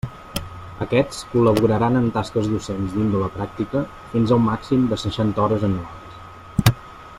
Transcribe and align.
Aquests 0.85 1.19
col·laboraran 1.33 1.99
en 1.99 2.07
tasques 2.15 2.49
docents 2.55 2.95
d'índole 2.95 3.29
pràctica 3.37 3.83
fins 4.15 4.33
a 4.35 4.41
un 4.41 4.49
màxim 4.49 4.91
de 4.95 5.01
seixanta 5.05 5.45
hores 5.47 5.71
anuals. 5.71 6.77